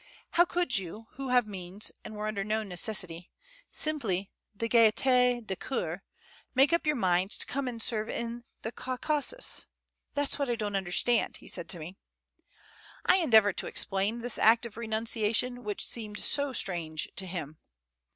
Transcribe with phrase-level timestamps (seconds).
[0.31, 3.29] "How could you, who have means, and were under no necessity,
[3.71, 6.01] simply de gaiete de coeur,
[6.55, 9.67] make up your mind to come and serve in the Caucasus?
[10.15, 11.97] That's what I don't understand," said he to me.
[13.05, 17.59] I endeavored to explain this act of renunciation, which seemed so strange to him.